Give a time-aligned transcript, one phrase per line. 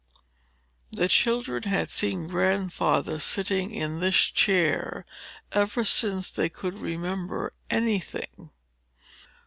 [0.89, 5.05] The children had seen Grandfather sitting in this chair
[5.51, 8.49] ever since they could remember any thing.